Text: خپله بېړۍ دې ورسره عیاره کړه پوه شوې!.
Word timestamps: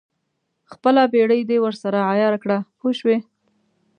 خپله 0.71 1.01
بېړۍ 1.13 1.41
دې 1.49 1.57
ورسره 1.65 1.99
عیاره 2.11 2.37
کړه 2.43 2.57
پوه 2.79 2.93
شوې!. 2.99 3.17